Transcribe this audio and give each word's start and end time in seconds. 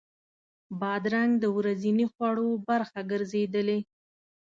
بادرنګ 0.79 1.31
د 1.39 1.45
ورځني 1.57 2.05
خوړو 2.11 2.47
برخه 2.67 2.99
ګرځېدلې. 3.11 3.79